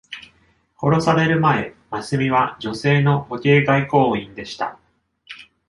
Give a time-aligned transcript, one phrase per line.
[0.81, 4.79] 殺される前、マスミは、女性の保険外交員でした。